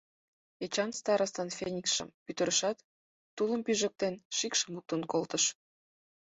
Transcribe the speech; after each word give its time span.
Эчан 0.63 0.91
старостан 0.99 1.49
фениксшым 1.57 2.09
пӱтырышат, 2.25 2.77
тулым 3.35 3.61
пижыктен, 3.65 4.13
шикшым 4.37 4.69
луктын 4.75 5.01
колтыш. 5.11 5.43